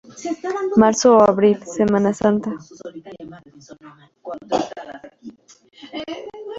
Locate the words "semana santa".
1.79-2.49